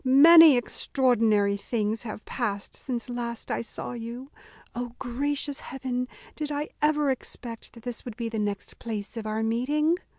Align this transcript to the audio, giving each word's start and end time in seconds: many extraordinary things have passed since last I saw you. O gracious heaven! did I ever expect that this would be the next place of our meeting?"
many 0.03 0.57
extraordinary 0.57 1.55
things 1.55 2.01
have 2.01 2.25
passed 2.25 2.73
since 2.75 3.07
last 3.07 3.51
I 3.51 3.61
saw 3.61 3.91
you. 3.91 4.31
O 4.73 4.95
gracious 4.97 5.59
heaven! 5.59 6.07
did 6.35 6.51
I 6.51 6.69
ever 6.81 7.11
expect 7.11 7.73
that 7.73 7.83
this 7.83 8.03
would 8.03 8.15
be 8.17 8.27
the 8.29 8.39
next 8.39 8.79
place 8.79 9.15
of 9.15 9.27
our 9.27 9.43
meeting?" 9.43 9.97